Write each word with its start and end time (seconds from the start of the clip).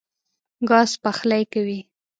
ګاز 0.69 0.91
پخلی 1.03 1.43
کوي. 1.53 1.79